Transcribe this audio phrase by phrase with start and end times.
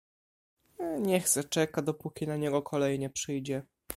[0.99, 3.63] "Niech zaczeka, dopóki na niego kolej nie przyjdzie."